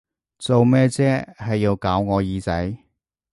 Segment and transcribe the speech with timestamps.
[0.39, 2.75] 做咩啫，係要搞我耳仔！